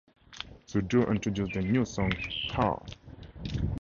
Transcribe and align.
The 0.73 0.81
duo 0.81 1.11
introduced 1.11 1.53
their 1.53 1.61
new 1.61 1.85
song, 1.85 2.11
PoW! 2.49 2.83